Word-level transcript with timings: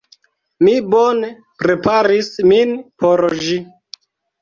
Mi 0.67 0.73
bone 0.93 1.29
preparis 1.65 2.33
min 2.53 2.75
por 3.03 3.27
ĝi. 3.47 3.65